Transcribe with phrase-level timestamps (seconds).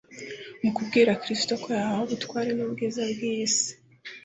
[0.63, 3.69] Mu kubwira Kristo ko yahawe ubutware n'ubwiza bw'iy'isi,